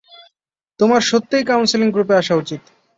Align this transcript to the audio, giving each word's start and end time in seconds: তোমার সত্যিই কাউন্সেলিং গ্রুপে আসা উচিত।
তোমার 0.79 1.01
সত্যিই 1.01 1.43
কাউন্সেলিং 1.43 1.87
গ্রুপে 1.91 2.13
আসা 2.17 2.33
উচিত। 2.35 2.61